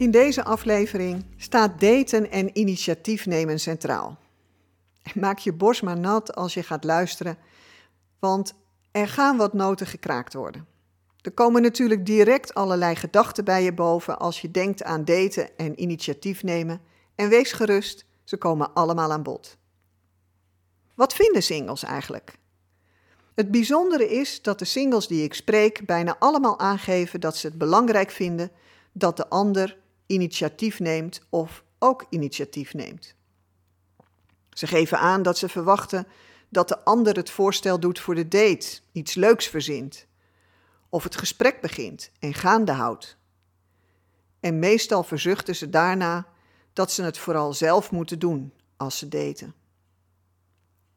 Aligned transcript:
In 0.00 0.10
deze 0.10 0.44
aflevering 0.44 1.24
staat 1.36 1.80
daten 1.80 2.30
en 2.30 2.58
initiatief 2.58 3.26
nemen 3.26 3.60
centraal. 3.60 4.18
Maak 5.14 5.38
je 5.38 5.52
borst 5.52 5.82
maar 5.82 5.98
nat 5.98 6.34
als 6.34 6.54
je 6.54 6.62
gaat 6.62 6.84
luisteren, 6.84 7.38
want 8.18 8.54
er 8.90 9.08
gaan 9.08 9.36
wat 9.36 9.52
noten 9.52 9.86
gekraakt 9.86 10.34
worden. 10.34 10.66
Er 11.20 11.32
komen 11.32 11.62
natuurlijk 11.62 12.06
direct 12.06 12.54
allerlei 12.54 12.94
gedachten 12.94 13.44
bij 13.44 13.62
je 13.62 13.72
boven 13.72 14.18
als 14.18 14.40
je 14.40 14.50
denkt 14.50 14.82
aan 14.82 15.04
daten 15.04 15.56
en 15.56 15.80
initiatief 15.80 16.42
nemen. 16.42 16.80
En 17.14 17.28
wees 17.28 17.52
gerust, 17.52 18.04
ze 18.24 18.36
komen 18.36 18.74
allemaal 18.74 19.12
aan 19.12 19.22
bod. 19.22 19.56
Wat 20.94 21.14
vinden 21.14 21.42
singles 21.42 21.82
eigenlijk? 21.82 22.38
Het 23.34 23.50
bijzondere 23.50 24.08
is 24.08 24.42
dat 24.42 24.58
de 24.58 24.64
singles 24.64 25.06
die 25.06 25.22
ik 25.22 25.34
spreek 25.34 25.86
bijna 25.86 26.16
allemaal 26.18 26.58
aangeven 26.58 27.20
dat 27.20 27.36
ze 27.36 27.46
het 27.46 27.58
belangrijk 27.58 28.10
vinden 28.10 28.50
dat 28.92 29.16
de 29.16 29.28
ander 29.28 29.78
initiatief 30.10 30.80
neemt 30.80 31.20
of 31.28 31.64
ook 31.78 32.06
initiatief 32.08 32.74
neemt. 32.74 33.14
Ze 34.50 34.66
geven 34.66 34.98
aan 34.98 35.22
dat 35.22 35.38
ze 35.38 35.48
verwachten 35.48 36.06
dat 36.48 36.68
de 36.68 36.84
ander 36.84 37.16
het 37.16 37.30
voorstel 37.30 37.80
doet 37.80 37.98
voor 37.98 38.14
de 38.14 38.28
date, 38.28 38.80
iets 38.92 39.14
leuks 39.14 39.46
verzint, 39.46 40.06
of 40.88 41.04
het 41.04 41.16
gesprek 41.16 41.60
begint 41.60 42.10
en 42.18 42.34
gaande 42.34 42.72
houdt. 42.72 43.16
En 44.40 44.58
meestal 44.58 45.02
verzuchten 45.02 45.56
ze 45.56 45.70
daarna 45.70 46.26
dat 46.72 46.92
ze 46.92 47.02
het 47.02 47.18
vooral 47.18 47.52
zelf 47.52 47.90
moeten 47.90 48.18
doen 48.18 48.52
als 48.76 48.98
ze 48.98 49.08
daten. 49.08 49.54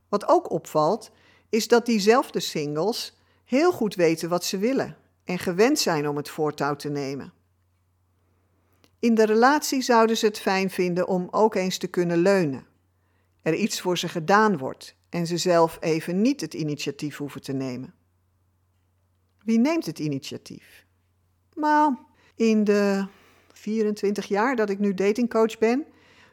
Wat 0.10 0.28
ook 0.28 0.52
opvalt, 0.52 1.12
is 1.50 1.68
dat 1.68 1.86
diezelfde 1.86 2.40
singles 2.40 3.18
heel 3.46 3.72
goed 3.72 3.96
weten 3.96 4.30
wat 4.30 4.46
ze 4.46 4.58
willen 4.58 4.98
en 5.24 5.40
gewend 5.40 5.80
zijn 5.80 6.08
om 6.08 6.18
het 6.18 6.30
voortouw 6.30 6.76
te 6.76 6.90
nemen. 6.90 7.34
In 9.04 9.16
de 9.16 9.26
relatie 9.26 9.82
zouden 9.82 10.18
ze 10.18 10.26
het 10.26 10.40
fijn 10.40 10.70
vinden 10.70 11.08
om 11.08 11.28
ook 11.32 11.56
eens 11.56 11.78
te 11.78 11.88
kunnen 11.88 12.18
leunen. 12.18 12.66
Er 13.42 13.56
iets 13.56 13.82
voor 13.82 13.98
ze 13.98 14.08
gedaan 14.08 14.58
wordt 14.58 14.96
en 15.10 15.28
ze 15.28 15.38
zelf 15.38 15.78
even 15.80 16.22
niet 16.22 16.42
het 16.42 16.54
initiatief 16.54 17.18
hoeven 17.18 17.42
te 17.42 17.54
nemen. 17.54 17.94
Wie 19.40 19.60
neemt 19.60 19.86
het 19.86 20.00
initiatief? 20.00 20.86
Maar 21.54 21.98
in 22.36 22.64
de 22.64 23.08
24 23.54 24.26
jaar 24.26 24.56
dat 24.56 24.70
ik 24.70 24.80
nu 24.80 24.94
datingcoach 24.94 25.58
ben, 25.58 25.86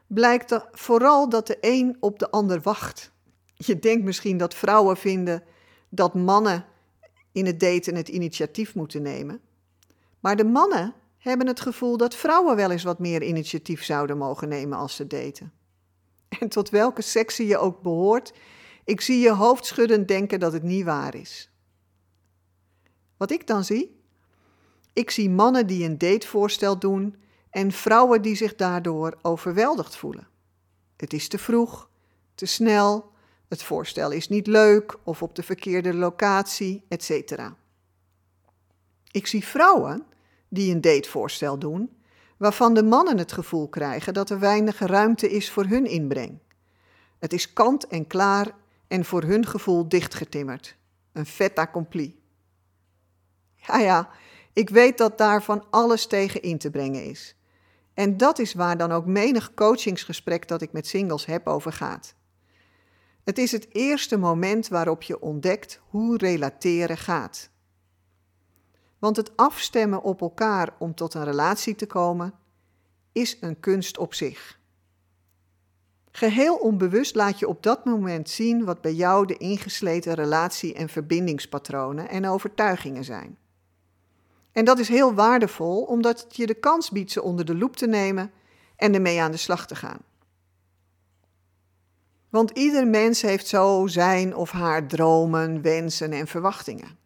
blijkt 0.06 0.66
vooral 0.72 1.28
dat 1.28 1.46
de 1.46 1.58
een 1.60 1.96
op 2.00 2.18
de 2.18 2.30
ander 2.30 2.60
wacht. 2.60 3.12
Je 3.54 3.78
denkt 3.78 4.04
misschien 4.04 4.36
dat 4.36 4.54
vrouwen 4.54 4.96
vinden 4.96 5.42
dat 5.88 6.14
mannen 6.14 6.64
in 7.32 7.46
het 7.46 7.60
daten 7.60 7.94
het 7.94 8.08
initiatief 8.08 8.74
moeten 8.74 9.02
nemen. 9.02 9.40
Maar 10.20 10.36
de 10.36 10.44
mannen 10.44 10.94
hebben 11.20 11.46
het 11.46 11.60
gevoel 11.60 11.96
dat 11.96 12.14
vrouwen 12.14 12.56
wel 12.56 12.70
eens 12.70 12.82
wat 12.82 12.98
meer 12.98 13.22
initiatief 13.22 13.84
zouden 13.84 14.18
mogen 14.18 14.48
nemen 14.48 14.78
als 14.78 14.96
ze 14.96 15.06
daten. 15.06 15.52
En 16.40 16.48
tot 16.48 16.70
welke 16.70 17.02
sectie 17.02 17.46
je 17.46 17.58
ook 17.58 17.82
behoort, 17.82 18.32
ik 18.84 19.00
zie 19.00 19.20
je 19.20 19.32
hoofdschuddend 19.32 20.08
denken 20.08 20.40
dat 20.40 20.52
het 20.52 20.62
niet 20.62 20.84
waar 20.84 21.14
is. 21.14 21.50
Wat 23.16 23.30
ik 23.30 23.46
dan 23.46 23.64
zie? 23.64 24.00
Ik 24.92 25.10
zie 25.10 25.30
mannen 25.30 25.66
die 25.66 25.84
een 25.84 25.98
datevoorstel 25.98 26.78
doen 26.78 27.16
en 27.50 27.72
vrouwen 27.72 28.22
die 28.22 28.34
zich 28.34 28.54
daardoor 28.54 29.18
overweldigd 29.22 29.96
voelen. 29.96 30.28
Het 30.96 31.12
is 31.12 31.28
te 31.28 31.38
vroeg, 31.38 31.90
te 32.34 32.46
snel, 32.46 33.12
het 33.48 33.62
voorstel 33.62 34.10
is 34.10 34.28
niet 34.28 34.46
leuk 34.46 34.96
of 35.04 35.22
op 35.22 35.34
de 35.34 35.42
verkeerde 35.42 35.94
locatie, 35.94 36.84
etc. 36.88 37.50
Ik 39.10 39.26
zie 39.26 39.44
vrouwen 39.44 40.06
die 40.50 40.74
een 40.74 40.80
datevoorstel 40.80 41.58
doen, 41.58 41.90
waarvan 42.36 42.74
de 42.74 42.82
mannen 42.82 43.18
het 43.18 43.32
gevoel 43.32 43.68
krijgen 43.68 44.14
dat 44.14 44.30
er 44.30 44.38
weinig 44.38 44.78
ruimte 44.78 45.30
is 45.30 45.50
voor 45.50 45.64
hun 45.64 45.86
inbreng. 45.86 46.38
Het 47.18 47.32
is 47.32 47.52
kant 47.52 47.86
en 47.86 48.06
klaar 48.06 48.54
en 48.88 49.04
voor 49.04 49.22
hun 49.22 49.46
gevoel 49.46 49.88
dichtgetimmerd. 49.88 50.76
Een 51.12 51.26
fait 51.26 51.58
accompli. 51.58 52.20
Ja, 53.54 53.78
ja, 53.78 54.10
ik 54.52 54.70
weet 54.70 54.98
dat 54.98 55.18
daar 55.18 55.42
van 55.42 55.64
alles 55.70 56.06
tegen 56.06 56.42
in 56.42 56.58
te 56.58 56.70
brengen 56.70 57.04
is. 57.04 57.36
En 57.94 58.16
dat 58.16 58.38
is 58.38 58.54
waar 58.54 58.76
dan 58.76 58.92
ook 58.92 59.06
menig 59.06 59.54
coachingsgesprek 59.54 60.48
dat 60.48 60.62
ik 60.62 60.72
met 60.72 60.86
singles 60.86 61.26
heb 61.26 61.46
over 61.46 61.72
gaat. 61.72 62.14
Het 63.24 63.38
is 63.38 63.52
het 63.52 63.74
eerste 63.74 64.16
moment 64.16 64.68
waarop 64.68 65.02
je 65.02 65.20
ontdekt 65.20 65.80
hoe 65.88 66.16
relateren 66.16 66.98
gaat. 66.98 67.50
Want 69.00 69.16
het 69.16 69.36
afstemmen 69.36 70.02
op 70.02 70.20
elkaar 70.20 70.74
om 70.78 70.94
tot 70.94 71.14
een 71.14 71.24
relatie 71.24 71.74
te 71.74 71.86
komen 71.86 72.34
is 73.12 73.36
een 73.40 73.60
kunst 73.60 73.98
op 73.98 74.14
zich. 74.14 74.58
Geheel 76.10 76.56
onbewust 76.56 77.14
laat 77.14 77.38
je 77.38 77.48
op 77.48 77.62
dat 77.62 77.84
moment 77.84 78.30
zien 78.30 78.64
wat 78.64 78.80
bij 78.80 78.94
jou 78.94 79.26
de 79.26 79.36
ingesleten 79.36 80.14
relatie- 80.14 80.74
en 80.74 80.88
verbindingspatronen 80.88 82.08
en 82.08 82.26
overtuigingen 82.26 83.04
zijn. 83.04 83.38
En 84.52 84.64
dat 84.64 84.78
is 84.78 84.88
heel 84.88 85.14
waardevol 85.14 85.82
omdat 85.82 86.22
het 86.22 86.36
je 86.36 86.46
de 86.46 86.54
kans 86.54 86.90
biedt 86.90 87.10
ze 87.10 87.22
onder 87.22 87.44
de 87.44 87.56
loep 87.56 87.76
te 87.76 87.86
nemen 87.86 88.30
en 88.76 88.94
ermee 88.94 89.20
aan 89.20 89.30
de 89.30 89.36
slag 89.36 89.66
te 89.66 89.74
gaan. 89.74 90.00
Want 92.30 92.50
ieder 92.50 92.86
mens 92.86 93.22
heeft 93.22 93.46
zo 93.46 93.86
zijn 93.86 94.36
of 94.36 94.50
haar 94.50 94.86
dromen, 94.86 95.62
wensen 95.62 96.12
en 96.12 96.26
verwachtingen. 96.26 96.98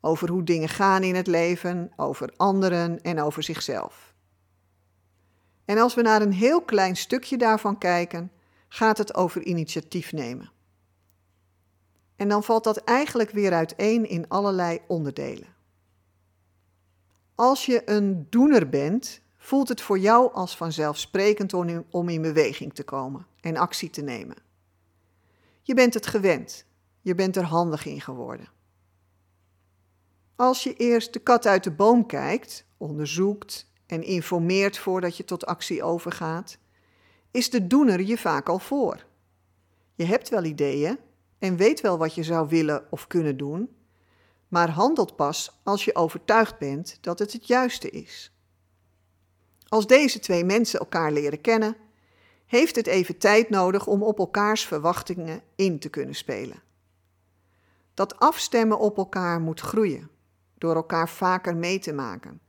Over 0.00 0.30
hoe 0.30 0.42
dingen 0.42 0.68
gaan 0.68 1.02
in 1.02 1.14
het 1.14 1.26
leven, 1.26 1.92
over 1.96 2.32
anderen 2.36 3.00
en 3.00 3.20
over 3.20 3.42
zichzelf. 3.42 4.14
En 5.64 5.78
als 5.78 5.94
we 5.94 6.02
naar 6.02 6.22
een 6.22 6.32
heel 6.32 6.62
klein 6.62 6.96
stukje 6.96 7.36
daarvan 7.36 7.78
kijken, 7.78 8.32
gaat 8.68 8.98
het 8.98 9.14
over 9.14 9.42
initiatief 9.42 10.12
nemen. 10.12 10.50
En 12.16 12.28
dan 12.28 12.44
valt 12.44 12.64
dat 12.64 12.76
eigenlijk 12.76 13.30
weer 13.30 13.52
uiteen 13.52 14.08
in 14.08 14.28
allerlei 14.28 14.80
onderdelen. 14.86 15.48
Als 17.34 17.66
je 17.66 17.90
een 17.90 18.26
doener 18.30 18.68
bent, 18.68 19.20
voelt 19.36 19.68
het 19.68 19.80
voor 19.80 19.98
jou 19.98 20.32
als 20.32 20.56
vanzelfsprekend 20.56 21.54
om 21.90 22.08
in 22.08 22.22
beweging 22.22 22.74
te 22.74 22.82
komen 22.82 23.26
en 23.40 23.56
actie 23.56 23.90
te 23.90 24.02
nemen. 24.02 24.36
Je 25.62 25.74
bent 25.74 25.94
het 25.94 26.06
gewend, 26.06 26.64
je 27.00 27.14
bent 27.14 27.36
er 27.36 27.44
handig 27.44 27.86
in 27.86 28.00
geworden. 28.00 28.48
Als 30.40 30.62
je 30.62 30.74
eerst 30.74 31.12
de 31.12 31.18
kat 31.18 31.46
uit 31.46 31.64
de 31.64 31.70
boom 31.70 32.06
kijkt, 32.06 32.64
onderzoekt 32.76 33.66
en 33.86 34.02
informeert 34.02 34.78
voordat 34.78 35.16
je 35.16 35.24
tot 35.24 35.46
actie 35.46 35.82
overgaat, 35.82 36.58
is 37.30 37.50
de 37.50 37.66
doener 37.66 38.00
je 38.00 38.18
vaak 38.18 38.48
al 38.48 38.58
voor. 38.58 39.04
Je 39.94 40.04
hebt 40.04 40.28
wel 40.28 40.44
ideeën 40.44 40.98
en 41.38 41.56
weet 41.56 41.80
wel 41.80 41.98
wat 41.98 42.14
je 42.14 42.22
zou 42.22 42.48
willen 42.48 42.86
of 42.90 43.06
kunnen 43.06 43.36
doen, 43.36 43.76
maar 44.48 44.70
handelt 44.70 45.16
pas 45.16 45.60
als 45.62 45.84
je 45.84 45.94
overtuigd 45.94 46.58
bent 46.58 46.98
dat 47.00 47.18
het 47.18 47.32
het 47.32 47.46
juiste 47.46 47.90
is. 47.90 48.32
Als 49.68 49.86
deze 49.86 50.18
twee 50.18 50.44
mensen 50.44 50.78
elkaar 50.80 51.12
leren 51.12 51.40
kennen, 51.40 51.76
heeft 52.46 52.76
het 52.76 52.86
even 52.86 53.18
tijd 53.18 53.50
nodig 53.50 53.86
om 53.86 54.02
op 54.02 54.18
elkaars 54.18 54.64
verwachtingen 54.64 55.42
in 55.56 55.78
te 55.78 55.88
kunnen 55.88 56.14
spelen. 56.14 56.62
Dat 57.94 58.18
afstemmen 58.18 58.78
op 58.78 58.96
elkaar 58.96 59.40
moet 59.40 59.60
groeien 59.60 60.09
door 60.60 60.74
elkaar 60.74 61.08
vaker 61.08 61.56
mee 61.56 61.78
te 61.78 61.92
maken, 61.92 62.40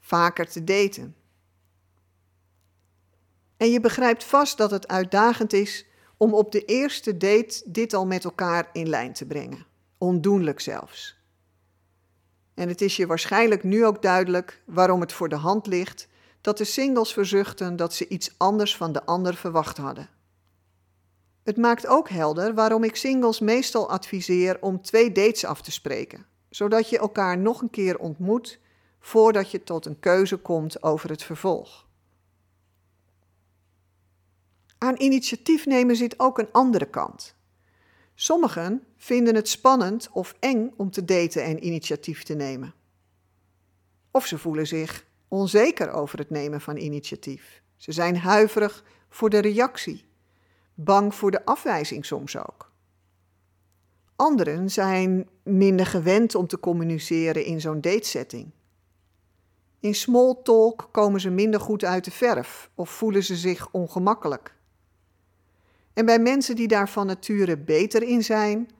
vaker 0.00 0.48
te 0.48 0.64
daten. 0.64 1.16
En 3.56 3.70
je 3.70 3.80
begrijpt 3.80 4.24
vast 4.24 4.56
dat 4.56 4.70
het 4.70 4.88
uitdagend 4.88 5.52
is 5.52 5.86
om 6.16 6.34
op 6.34 6.52
de 6.52 6.64
eerste 6.64 7.16
date 7.16 7.62
dit 7.66 7.94
al 7.94 8.06
met 8.06 8.24
elkaar 8.24 8.68
in 8.72 8.88
lijn 8.88 9.12
te 9.12 9.26
brengen, 9.26 9.66
ondoenlijk 9.98 10.60
zelfs. 10.60 11.16
En 12.54 12.68
het 12.68 12.80
is 12.80 12.96
je 12.96 13.06
waarschijnlijk 13.06 13.62
nu 13.62 13.84
ook 13.84 14.02
duidelijk 14.02 14.62
waarom 14.66 15.00
het 15.00 15.12
voor 15.12 15.28
de 15.28 15.36
hand 15.36 15.66
ligt 15.66 16.08
dat 16.40 16.58
de 16.58 16.64
singles 16.64 17.12
verzuchten 17.12 17.76
dat 17.76 17.94
ze 17.94 18.08
iets 18.08 18.34
anders 18.36 18.76
van 18.76 18.92
de 18.92 19.04
ander 19.04 19.34
verwacht 19.34 19.76
hadden. 19.76 20.08
Het 21.42 21.56
maakt 21.56 21.86
ook 21.86 22.08
helder 22.08 22.54
waarom 22.54 22.84
ik 22.84 22.96
singles 22.96 23.40
meestal 23.40 23.90
adviseer 23.90 24.56
om 24.60 24.82
twee 24.82 25.12
dates 25.12 25.44
af 25.44 25.62
te 25.62 25.72
spreken, 25.72 26.26
zodat 26.54 26.88
je 26.88 26.98
elkaar 26.98 27.38
nog 27.38 27.60
een 27.62 27.70
keer 27.70 27.98
ontmoet 27.98 28.60
voordat 29.00 29.50
je 29.50 29.62
tot 29.62 29.86
een 29.86 30.00
keuze 30.00 30.36
komt 30.36 30.82
over 30.82 31.10
het 31.10 31.22
vervolg. 31.22 31.86
Aan 34.78 35.00
initiatief 35.00 35.66
nemen 35.66 35.96
zit 35.96 36.18
ook 36.18 36.38
een 36.38 36.52
andere 36.52 36.84
kant. 36.84 37.34
Sommigen 38.14 38.86
vinden 38.96 39.34
het 39.34 39.48
spannend 39.48 40.08
of 40.12 40.34
eng 40.40 40.72
om 40.76 40.90
te 40.90 41.04
daten 41.04 41.44
en 41.44 41.66
initiatief 41.66 42.22
te 42.22 42.34
nemen. 42.34 42.74
Of 44.10 44.26
ze 44.26 44.38
voelen 44.38 44.66
zich 44.66 45.06
onzeker 45.28 45.90
over 45.90 46.18
het 46.18 46.30
nemen 46.30 46.60
van 46.60 46.76
initiatief. 46.76 47.62
Ze 47.76 47.92
zijn 47.92 48.16
huiverig 48.16 48.84
voor 49.08 49.30
de 49.30 49.38
reactie, 49.38 50.04
bang 50.74 51.14
voor 51.14 51.30
de 51.30 51.44
afwijzing 51.44 52.06
soms 52.06 52.36
ook. 52.36 52.72
Anderen 54.16 54.70
zijn 54.70 55.28
minder 55.42 55.86
gewend 55.86 56.34
om 56.34 56.46
te 56.46 56.60
communiceren 56.60 57.44
in 57.44 57.60
zo'n 57.60 57.80
datesetting. 57.80 58.50
In 59.80 59.94
small 59.94 60.34
talk 60.42 60.88
komen 60.92 61.20
ze 61.20 61.30
minder 61.30 61.60
goed 61.60 61.84
uit 61.84 62.04
de 62.04 62.10
verf 62.10 62.70
of 62.74 62.90
voelen 62.90 63.24
ze 63.24 63.36
zich 63.36 63.70
ongemakkelijk. 63.70 64.54
En 65.92 66.06
bij 66.06 66.18
mensen 66.18 66.56
die 66.56 66.68
daar 66.68 66.88
van 66.88 67.06
nature 67.06 67.58
beter 67.58 68.02
in 68.02 68.24
zijn, 68.24 68.70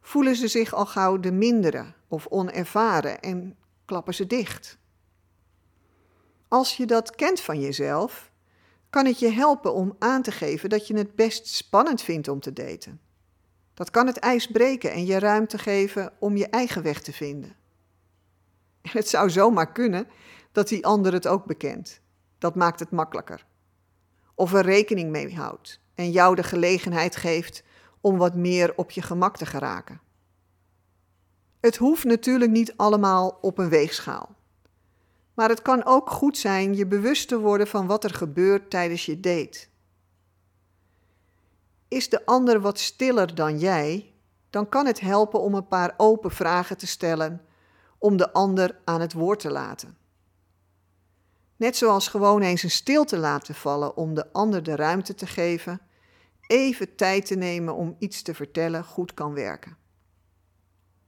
voelen 0.00 0.36
ze 0.36 0.48
zich 0.48 0.74
al 0.74 0.86
gauw 0.86 1.20
de 1.20 1.32
mindere 1.32 1.84
of 2.08 2.26
onervaren 2.26 3.20
en 3.20 3.56
klappen 3.84 4.14
ze 4.14 4.26
dicht. 4.26 4.78
Als 6.48 6.76
je 6.76 6.86
dat 6.86 7.14
kent 7.14 7.40
van 7.40 7.60
jezelf, 7.60 8.30
kan 8.90 9.06
het 9.06 9.18
je 9.18 9.30
helpen 9.30 9.74
om 9.74 9.96
aan 9.98 10.22
te 10.22 10.30
geven 10.30 10.68
dat 10.68 10.86
je 10.86 10.96
het 10.96 11.14
best 11.14 11.46
spannend 11.46 12.02
vindt 12.02 12.28
om 12.28 12.40
te 12.40 12.52
daten. 12.52 13.00
Dat 13.76 13.90
kan 13.90 14.06
het 14.06 14.18
ijs 14.18 14.46
breken 14.46 14.92
en 14.92 15.06
je 15.06 15.18
ruimte 15.18 15.58
geven 15.58 16.12
om 16.18 16.36
je 16.36 16.48
eigen 16.48 16.82
weg 16.82 17.02
te 17.02 17.12
vinden. 17.12 17.56
En 18.82 18.90
het 18.92 19.08
zou 19.08 19.30
zomaar 19.30 19.72
kunnen 19.72 20.08
dat 20.52 20.68
die 20.68 20.86
ander 20.86 21.12
het 21.12 21.26
ook 21.26 21.44
bekent. 21.44 22.00
Dat 22.38 22.54
maakt 22.54 22.80
het 22.80 22.90
makkelijker. 22.90 23.46
Of 24.34 24.52
er 24.52 24.64
rekening 24.64 25.10
mee 25.10 25.34
houdt 25.34 25.80
en 25.94 26.10
jou 26.10 26.34
de 26.34 26.42
gelegenheid 26.42 27.16
geeft 27.16 27.62
om 28.00 28.16
wat 28.16 28.34
meer 28.34 28.72
op 28.76 28.90
je 28.90 29.02
gemak 29.02 29.36
te 29.36 29.46
geraken. 29.46 30.00
Het 31.60 31.76
hoeft 31.76 32.04
natuurlijk 32.04 32.50
niet 32.50 32.76
allemaal 32.76 33.38
op 33.40 33.58
een 33.58 33.68
weegschaal. 33.68 34.34
Maar 35.34 35.48
het 35.48 35.62
kan 35.62 35.84
ook 35.84 36.10
goed 36.10 36.38
zijn 36.38 36.74
je 36.74 36.86
bewust 36.86 37.28
te 37.28 37.38
worden 37.38 37.66
van 37.66 37.86
wat 37.86 38.04
er 38.04 38.14
gebeurt 38.14 38.70
tijdens 38.70 39.06
je 39.06 39.20
date. 39.20 39.66
Is 41.88 42.08
de 42.08 42.26
ander 42.26 42.60
wat 42.60 42.78
stiller 42.78 43.34
dan 43.34 43.58
jij, 43.58 44.14
dan 44.50 44.68
kan 44.68 44.86
het 44.86 45.00
helpen 45.00 45.40
om 45.40 45.54
een 45.54 45.68
paar 45.68 45.94
open 45.96 46.30
vragen 46.30 46.76
te 46.76 46.86
stellen 46.86 47.40
om 47.98 48.16
de 48.16 48.32
ander 48.32 48.78
aan 48.84 49.00
het 49.00 49.12
woord 49.12 49.40
te 49.40 49.50
laten. 49.50 49.96
Net 51.56 51.76
zoals 51.76 52.08
gewoon 52.08 52.42
eens 52.42 52.62
een 52.62 52.70
stilte 52.70 53.18
laten 53.18 53.54
vallen 53.54 53.96
om 53.96 54.14
de 54.14 54.32
ander 54.32 54.62
de 54.62 54.76
ruimte 54.76 55.14
te 55.14 55.26
geven, 55.26 55.80
even 56.46 56.94
tijd 56.94 57.26
te 57.26 57.34
nemen 57.34 57.74
om 57.74 57.96
iets 57.98 58.22
te 58.22 58.34
vertellen 58.34 58.84
goed 58.84 59.14
kan 59.14 59.34
werken. 59.34 59.76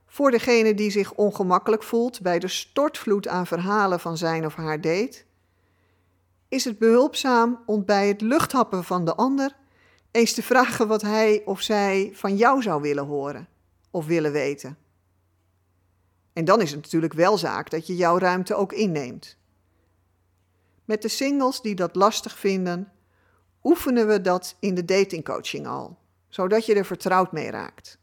Voor 0.06 0.30
degene 0.30 0.74
die 0.74 0.90
zich 0.90 1.14
ongemakkelijk 1.14 1.82
voelt 1.82 2.20
bij 2.20 2.38
de 2.38 2.48
stortvloed 2.48 3.28
aan 3.28 3.46
verhalen 3.46 4.00
van 4.00 4.16
zijn 4.16 4.46
of 4.46 4.54
haar 4.54 4.80
date, 4.80 5.24
is 6.48 6.64
het 6.64 6.78
behulpzaam 6.78 7.62
om 7.66 7.84
bij 7.84 8.08
het 8.08 8.20
luchthappen 8.20 8.84
van 8.84 9.04
de 9.04 9.14
ander 9.14 9.56
eens 10.10 10.32
te 10.32 10.42
vragen 10.42 10.88
wat 10.88 11.02
hij 11.02 11.42
of 11.44 11.60
zij 11.60 12.10
van 12.14 12.36
jou 12.36 12.62
zou 12.62 12.82
willen 12.82 13.06
horen 13.06 13.48
of 13.90 14.06
willen 14.06 14.32
weten. 14.32 14.78
En 16.32 16.44
dan 16.44 16.60
is 16.60 16.70
het 16.70 16.82
natuurlijk 16.82 17.12
wel 17.12 17.38
zaak 17.38 17.70
dat 17.70 17.86
je 17.86 17.96
jouw 17.96 18.18
ruimte 18.18 18.54
ook 18.54 18.72
inneemt. 18.72 19.36
Met 20.84 21.02
de 21.02 21.08
singles 21.08 21.60
die 21.60 21.74
dat 21.74 21.94
lastig 21.94 22.38
vinden, 22.38 22.92
oefenen 23.62 24.06
we 24.06 24.20
dat 24.20 24.56
in 24.60 24.74
de 24.74 24.84
datingcoaching 24.84 25.66
al, 25.66 25.98
zodat 26.28 26.66
je 26.66 26.74
er 26.74 26.84
vertrouwd 26.84 27.32
mee 27.32 27.50
raakt. 27.50 27.98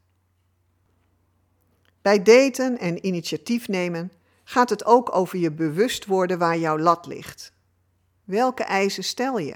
Bij 2.02 2.24
daten 2.24 2.78
en 2.78 3.06
initiatief 3.06 3.68
nemen 3.68 4.12
gaat 4.44 4.70
het 4.70 4.86
ook 4.86 5.16
over 5.16 5.38
je 5.38 5.52
bewust 5.52 6.06
worden 6.06 6.38
waar 6.38 6.58
jouw 6.58 6.78
lat 6.78 7.06
ligt. 7.06 7.54
Welke 8.24 8.64
eisen 8.64 9.04
stel 9.04 9.38
je? 9.38 9.56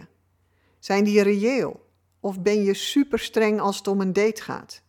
Zijn 0.79 1.03
die 1.03 1.21
reëel? 1.21 1.88
Of 2.19 2.41
ben 2.41 2.63
je 2.63 2.73
super 2.73 3.19
streng 3.19 3.59
als 3.59 3.77
het 3.77 3.87
om 3.87 4.01
een 4.01 4.13
date 4.13 4.41
gaat? 4.41 4.81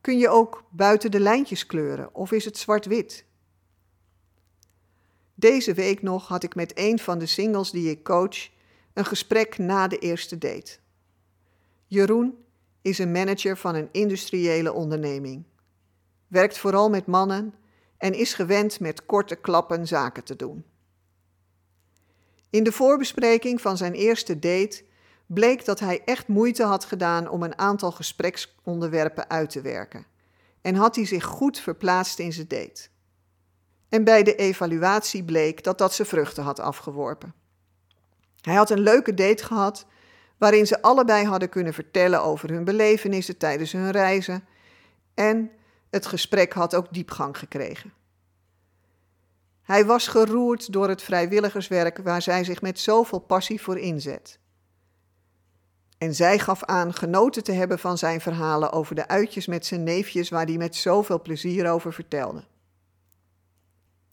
Kun 0.00 0.18
je 0.18 0.28
ook 0.28 0.64
buiten 0.70 1.10
de 1.10 1.20
lijntjes 1.20 1.66
kleuren 1.66 2.14
of 2.14 2.32
is 2.32 2.44
het 2.44 2.58
zwart-wit? 2.58 3.24
Deze 5.34 5.74
week 5.74 6.02
nog 6.02 6.28
had 6.28 6.42
ik 6.42 6.54
met 6.54 6.72
een 6.74 6.98
van 6.98 7.18
de 7.18 7.26
singles 7.26 7.70
die 7.70 7.90
ik 7.90 8.04
coach 8.04 8.50
een 8.92 9.04
gesprek 9.04 9.58
na 9.58 9.88
de 9.88 9.98
eerste 9.98 10.38
date. 10.38 10.78
Jeroen 11.86 12.44
is 12.82 12.98
een 12.98 13.12
manager 13.12 13.56
van 13.56 13.74
een 13.74 13.88
industriële 13.92 14.72
onderneming, 14.72 15.44
werkt 16.26 16.58
vooral 16.58 16.90
met 16.90 17.06
mannen 17.06 17.54
en 17.96 18.14
is 18.14 18.34
gewend 18.34 18.80
met 18.80 19.06
korte 19.06 19.36
klappen 19.36 19.86
zaken 19.86 20.24
te 20.24 20.36
doen. 20.36 20.64
In 22.50 22.64
de 22.64 22.72
voorbespreking 22.72 23.60
van 23.60 23.76
zijn 23.76 23.92
eerste 23.92 24.38
date 24.38 24.84
bleek 25.34 25.64
dat 25.64 25.80
hij 25.80 26.02
echt 26.04 26.28
moeite 26.28 26.64
had 26.64 26.84
gedaan 26.84 27.28
om 27.28 27.42
een 27.42 27.58
aantal 27.58 27.90
gespreksonderwerpen 27.92 29.30
uit 29.30 29.50
te 29.50 29.60
werken 29.60 30.06
en 30.60 30.74
had 30.74 30.96
hij 30.96 31.06
zich 31.06 31.24
goed 31.24 31.58
verplaatst 31.58 32.18
in 32.18 32.32
zijn 32.32 32.48
date. 32.48 32.88
En 33.88 34.04
bij 34.04 34.22
de 34.22 34.34
evaluatie 34.34 35.24
bleek 35.24 35.64
dat 35.64 35.78
dat 35.78 35.94
zijn 35.94 36.08
vruchten 36.08 36.44
had 36.44 36.60
afgeworpen. 36.60 37.34
Hij 38.40 38.54
had 38.54 38.70
een 38.70 38.80
leuke 38.80 39.14
date 39.14 39.44
gehad 39.44 39.86
waarin 40.38 40.66
ze 40.66 40.82
allebei 40.82 41.26
hadden 41.26 41.48
kunnen 41.48 41.74
vertellen 41.74 42.22
over 42.22 42.50
hun 42.50 42.64
belevenissen 42.64 43.36
tijdens 43.36 43.72
hun 43.72 43.90
reizen 43.90 44.44
en 45.14 45.50
het 45.90 46.06
gesprek 46.06 46.52
had 46.52 46.74
ook 46.74 46.92
diepgang 46.92 47.38
gekregen. 47.38 47.92
Hij 49.62 49.86
was 49.86 50.08
geroerd 50.08 50.72
door 50.72 50.88
het 50.88 51.02
vrijwilligerswerk 51.02 51.98
waar 51.98 52.22
zij 52.22 52.44
zich 52.44 52.62
met 52.62 52.78
zoveel 52.80 53.18
passie 53.18 53.60
voor 53.60 53.78
inzet. 53.78 54.40
En 56.02 56.14
zij 56.14 56.38
gaf 56.38 56.64
aan 56.64 56.94
genoten 56.94 57.44
te 57.44 57.52
hebben 57.52 57.78
van 57.78 57.98
zijn 57.98 58.20
verhalen 58.20 58.72
over 58.72 58.94
de 58.94 59.08
uitjes 59.08 59.46
met 59.46 59.66
zijn 59.66 59.82
neefjes 59.82 60.28
waar 60.28 60.46
hij 60.46 60.56
met 60.56 60.76
zoveel 60.76 61.22
plezier 61.22 61.70
over 61.70 61.92
vertelde. 61.92 62.44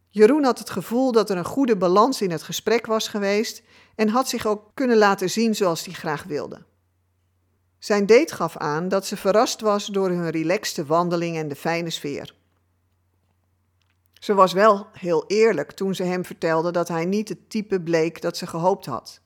Jeroen 0.08 0.44
had 0.44 0.60
het 0.60 0.70
gevoel 0.70 1.12
dat 1.12 1.30
er 1.30 1.38
een 1.38 1.46
goede 1.46 1.78
balans 1.78 2.22
in 2.22 2.32
het 2.32 2.44
gesprek 2.44 2.86
was 2.86 3.08
geweest 3.08 3.62
en 3.96 4.10
had 4.10 4.30
zich 4.30 4.46
ook 4.46 4.72
kunnen 4.74 4.98
laten 4.98 5.30
zien 5.30 5.56
zoals 5.56 5.86
hij 5.86 5.94
graag 5.94 6.24
wilde. 6.24 6.64
Zijn 7.80 8.06
date 8.06 8.36
gaf 8.36 8.58
aan 8.58 8.88
dat 8.88 9.06
ze 9.06 9.18
verrast 9.18 9.62
was 9.62 9.86
door 9.86 10.10
hun 10.10 10.30
relaxte 10.30 10.86
wandeling 10.86 11.38
en 11.38 11.48
de 11.48 11.56
fijne 11.56 11.90
sfeer. 11.90 12.36
Ze 14.14 14.34
was 14.34 14.54
wel 14.54 14.88
heel 14.92 15.24
eerlijk 15.28 15.72
toen 15.72 15.96
ze 15.96 16.04
hem 16.04 16.26
vertelde 16.26 16.72
dat 16.72 16.88
hij 16.88 17.06
niet 17.06 17.30
het 17.30 17.50
type 17.50 17.82
bleek 17.82 18.22
dat 18.22 18.38
ze 18.38 18.48
gehoopt 18.48 18.86
had. 18.86 19.22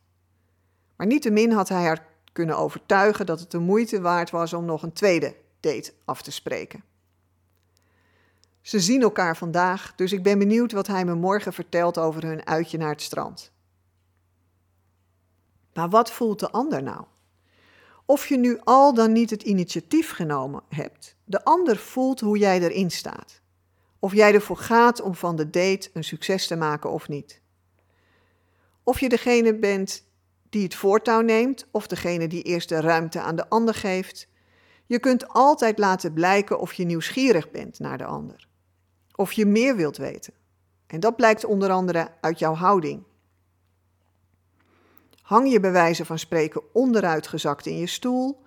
Maar 0.96 1.08
niettemin 1.08 1.52
had 1.52 1.70
hij 1.70 1.84
haar 1.84 2.12
kunnen 2.34 2.58
overtuigen 2.58 3.26
dat 3.26 3.40
het 3.40 3.52
de 3.52 3.60
moeite 3.60 4.02
waard 4.02 4.30
was 4.30 4.54
om 4.54 4.66
nog 4.66 4.84
een 4.84 4.94
tweede 4.94 5.36
date 5.60 5.94
af 6.06 6.22
te 6.22 6.32
spreken. 6.32 6.84
Ze 8.62 8.80
zien 8.80 9.02
elkaar 9.02 9.38
vandaag, 9.38 9.96
dus 9.96 10.12
ik 10.12 10.24
ben 10.24 10.40
benieuwd 10.40 10.72
wat 10.72 10.88
hij 10.88 11.06
me 11.06 11.16
morgen 11.16 11.54
vertelt 11.54 11.98
over 11.98 12.26
hun 12.26 12.46
uitje 12.46 12.78
naar 12.78 12.90
het 12.90 13.02
strand. 13.02 13.52
Maar 15.74 15.90
wat 15.90 16.12
voelt 16.12 16.40
de 16.40 16.52
ander 16.52 16.84
nou? 16.84 17.06
Of 18.06 18.28
je 18.28 18.38
nu 18.38 18.60
al 18.64 18.94
dan 18.94 19.12
niet 19.12 19.30
het 19.30 19.44
initiatief 19.44 20.12
genomen 20.12 20.64
hebt, 20.70 21.16
de 21.24 21.44
ander 21.44 21.78
voelt 21.78 22.20
hoe 22.20 22.38
jij 22.38 22.62
erin 22.62 22.92
staat. 22.92 23.42
Of 24.00 24.14
jij 24.14 24.34
ervoor 24.34 24.58
gaat 24.58 25.02
om 25.02 25.16
van 25.16 25.36
de 25.36 25.50
date 25.50 25.90
een 25.94 26.04
succes 26.04 26.48
te 26.48 26.56
maken 26.56 26.92
of 26.92 27.08
niet. 27.08 27.42
Of 28.84 29.00
je 29.00 29.10
degene 29.10 29.56
bent 29.56 30.04
die 30.54 30.64
het 30.64 30.76
voortouw 30.76 31.22
neemt 31.22 31.68
of 31.72 31.88
degene 31.88 32.28
die 32.28 32.42
eerst 32.42 32.70
de 32.70 32.82
ruimte 32.82 33.20
aan 33.20 33.36
de 33.36 33.50
ander 33.50 33.74
geeft. 33.74 34.28
Je 34.86 35.00
kunt 35.00 35.28
altijd 35.28 35.78
laten 35.78 36.14
blijken 36.14 36.60
of 36.60 36.74
je 36.74 36.86
nieuwsgierig 36.86 37.52
bent 37.52 37.80
naar 37.80 37.98
de 37.98 38.06
ander. 38.06 38.48
Of 39.16 39.32
je 39.32 39.46
meer 39.46 39.76
wilt 39.76 39.98
weten. 39.98 40.34
En 40.88 41.00
dat 41.00 41.16
blijkt 41.16 41.46
onder 41.46 41.72
andere 41.72 42.08
uit 42.22 42.40
jouw 42.40 42.54
houding. 42.54 43.04
Hang 45.22 45.52
je 45.52 45.60
bij 45.60 45.72
wijze 45.72 46.06
van 46.06 46.20
spreken 46.20 46.74
onderuit 46.74 47.28
gezakt 47.28 47.66
in 47.66 47.78
je 47.78 47.88
stoel? 47.88 48.44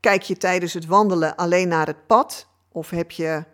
Kijk 0.00 0.22
je 0.22 0.36
tijdens 0.36 0.72
het 0.72 0.86
wandelen 0.86 1.36
alleen 1.36 1.68
naar 1.68 1.86
het 1.86 2.06
pad? 2.06 2.48
Of 2.68 2.90
heb 2.90 3.10
je 3.10 3.44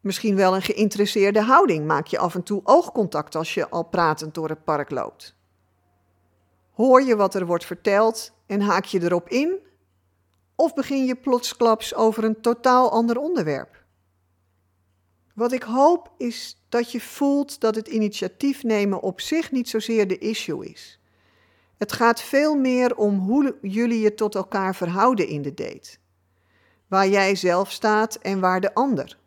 misschien 0.00 0.36
wel 0.36 0.54
een 0.54 0.62
geïnteresseerde 0.62 1.42
houding? 1.42 1.86
Maak 1.86 2.06
je 2.06 2.18
af 2.18 2.34
en 2.34 2.42
toe 2.42 2.60
oogcontact 2.64 3.34
als 3.34 3.54
je 3.54 3.68
al 3.68 3.84
pratend 3.84 4.34
door 4.34 4.48
het 4.48 4.64
park 4.64 4.90
loopt? 4.90 5.38
Hoor 6.80 7.02
je 7.02 7.16
wat 7.16 7.34
er 7.34 7.46
wordt 7.46 7.64
verteld 7.64 8.32
en 8.46 8.60
haak 8.60 8.84
je 8.84 9.02
erop 9.02 9.28
in? 9.28 9.58
Of 10.54 10.74
begin 10.74 11.04
je 11.04 11.16
plotsklaps 11.16 11.94
over 11.94 12.24
een 12.24 12.40
totaal 12.40 12.90
ander 12.90 13.18
onderwerp? 13.18 13.84
Wat 15.34 15.52
ik 15.52 15.62
hoop 15.62 16.12
is 16.16 16.64
dat 16.68 16.92
je 16.92 17.00
voelt 17.00 17.60
dat 17.60 17.74
het 17.74 17.88
initiatief 17.88 18.62
nemen 18.62 19.00
op 19.00 19.20
zich 19.20 19.50
niet 19.50 19.68
zozeer 19.68 20.08
de 20.08 20.18
issue 20.18 20.70
is. 20.70 21.00
Het 21.76 21.92
gaat 21.92 22.20
veel 22.20 22.54
meer 22.54 22.96
om 22.96 23.18
hoe 23.18 23.56
jullie 23.62 24.00
je 24.00 24.14
tot 24.14 24.34
elkaar 24.34 24.74
verhouden 24.74 25.28
in 25.28 25.42
de 25.42 25.54
date. 25.54 25.96
Waar 26.86 27.08
jij 27.08 27.34
zelf 27.34 27.70
staat 27.70 28.14
en 28.14 28.40
waar 28.40 28.60
de 28.60 28.74
ander. 28.74 29.18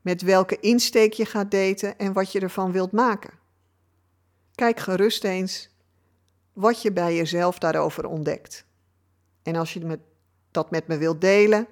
Met 0.00 0.22
welke 0.22 0.60
insteek 0.60 1.12
je 1.12 1.24
gaat 1.24 1.50
daten 1.50 1.98
en 1.98 2.12
wat 2.12 2.32
je 2.32 2.40
ervan 2.40 2.72
wilt 2.72 2.92
maken. 2.92 3.38
Kijk 4.54 4.80
gerust 4.80 5.24
eens 5.24 5.70
wat 6.52 6.82
je 6.82 6.92
bij 6.92 7.16
jezelf 7.16 7.58
daarover 7.58 8.06
ontdekt. 8.06 8.64
En 9.42 9.56
als 9.56 9.72
je 9.72 9.98
dat 10.50 10.70
met 10.70 10.86
me 10.86 10.98
wilt 10.98 11.20
delen, 11.20 11.66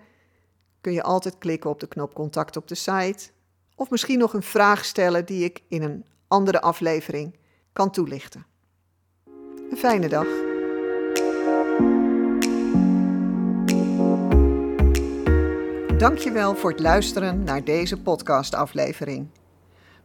kun 0.80 0.92
je 0.92 1.02
altijd 1.02 1.38
klikken 1.38 1.70
op 1.70 1.80
de 1.80 1.88
knop 1.88 2.14
contact 2.14 2.56
op 2.56 2.68
de 2.68 2.74
site. 2.74 3.30
Of 3.74 3.90
misschien 3.90 4.18
nog 4.18 4.34
een 4.34 4.42
vraag 4.42 4.84
stellen 4.84 5.26
die 5.26 5.44
ik 5.44 5.62
in 5.68 5.82
een 5.82 6.04
andere 6.28 6.60
aflevering 6.60 7.36
kan 7.72 7.90
toelichten. 7.90 8.46
Een 9.70 9.76
fijne 9.76 10.08
dag. 10.08 10.26
Dankjewel 15.98 16.56
voor 16.56 16.70
het 16.70 16.80
luisteren 16.80 17.44
naar 17.44 17.64
deze 17.64 18.02
podcastaflevering. 18.02 19.28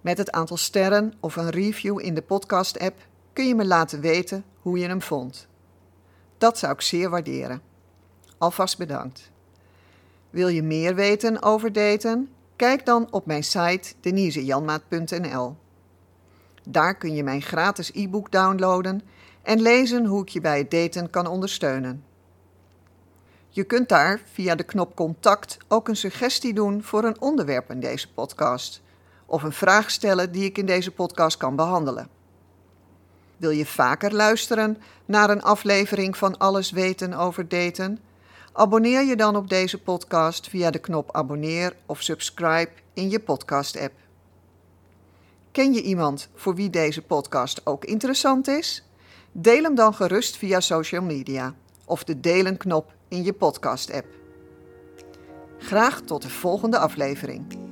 Met 0.01 0.17
het 0.17 0.31
aantal 0.31 0.57
sterren 0.57 1.13
of 1.19 1.35
een 1.35 1.49
review 1.49 1.99
in 1.99 2.13
de 2.13 2.21
podcast-app 2.21 2.95
kun 3.35 3.47
je 3.47 3.55
me 3.55 3.65
laten 3.65 4.01
weten 4.01 4.45
hoe 4.61 4.79
je 4.79 4.87
hem 4.87 5.01
vond. 5.01 5.47
Dat 6.37 6.57
zou 6.57 6.73
ik 6.73 6.81
zeer 6.81 7.09
waarderen. 7.09 7.61
Alvast 8.37 8.77
bedankt. 8.77 9.31
Wil 10.29 10.47
je 10.47 10.63
meer 10.63 10.95
weten 10.95 11.41
over 11.41 11.73
daten? 11.73 12.29
Kijk 12.55 12.85
dan 12.85 13.07
op 13.11 13.25
mijn 13.25 13.43
site 13.43 13.93
denisejanmaat.nl. 13.99 15.55
Daar 16.63 16.95
kun 16.95 17.15
je 17.15 17.23
mijn 17.23 17.41
gratis 17.41 17.91
e-book 17.93 18.31
downloaden 18.31 19.01
en 19.41 19.61
lezen 19.61 20.05
hoe 20.05 20.21
ik 20.21 20.29
je 20.29 20.41
bij 20.41 20.57
het 20.57 20.71
daten 20.71 21.09
kan 21.09 21.27
ondersteunen. 21.27 22.03
Je 23.49 23.63
kunt 23.63 23.89
daar 23.89 24.21
via 24.31 24.55
de 24.55 24.63
knop 24.63 24.95
contact 24.95 25.57
ook 25.67 25.87
een 25.87 25.95
suggestie 25.95 26.53
doen 26.53 26.83
voor 26.83 27.03
een 27.03 27.21
onderwerp 27.21 27.71
in 27.71 27.79
deze 27.79 28.13
podcast 28.13 28.81
of 29.25 29.43
een 29.43 29.51
vraag 29.51 29.91
stellen 29.91 30.31
die 30.31 30.43
ik 30.43 30.57
in 30.57 30.65
deze 30.65 30.91
podcast 30.91 31.37
kan 31.37 31.55
behandelen. 31.55 32.14
Wil 33.37 33.49
je 33.49 33.65
vaker 33.65 34.13
luisteren 34.13 34.77
naar 35.05 35.29
een 35.29 35.41
aflevering 35.41 36.17
van 36.17 36.37
Alles 36.37 36.71
weten 36.71 37.13
over 37.13 37.47
daten? 37.47 37.99
Abonneer 38.53 39.03
je 39.03 39.15
dan 39.15 39.35
op 39.35 39.49
deze 39.49 39.81
podcast 39.81 40.49
via 40.49 40.71
de 40.71 40.79
knop 40.79 41.15
abonneer 41.15 41.75
of 41.85 42.01
subscribe 42.01 42.71
in 42.93 43.09
je 43.09 43.19
podcast-app. 43.19 43.93
Ken 45.51 45.73
je 45.73 45.81
iemand 45.81 46.29
voor 46.35 46.55
wie 46.55 46.69
deze 46.69 47.01
podcast 47.01 47.61
ook 47.65 47.85
interessant 47.85 48.47
is? 48.47 48.83
Deel 49.31 49.63
hem 49.63 49.75
dan 49.75 49.93
gerust 49.93 50.37
via 50.37 50.59
social 50.59 51.01
media 51.01 51.53
of 51.85 52.03
de 52.03 52.19
delen 52.19 52.57
knop 52.57 52.93
in 53.07 53.23
je 53.23 53.33
podcast-app. 53.33 54.07
Graag 55.57 56.01
tot 56.01 56.21
de 56.21 56.29
volgende 56.29 56.77
aflevering. 56.77 57.64